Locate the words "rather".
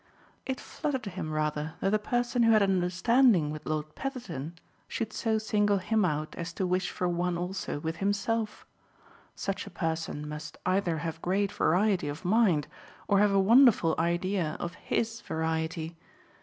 1.31-1.75